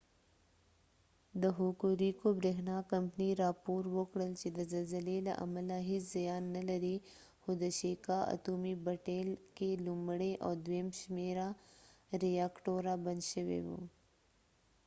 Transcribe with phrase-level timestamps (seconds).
[1.41, 6.97] د هوکوریکو بریښنا کمپنۍ راپور ورکړل چې د زلزلې له امله هیڅ زیان نلري
[7.41, 9.19] خو د شیکا اتومي بټۍ
[9.57, 11.47] کې لومړۍ او دویم شمیره
[12.23, 13.79] ریاکټوره بند شوي وو